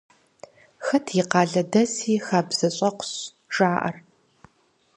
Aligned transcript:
«Хэт 0.85 1.05
и 1.19 1.23
къалэдэси 1.31 2.13
хабзэщӏэкъущ» 2.25 3.11
жаӏэр. 3.53 3.95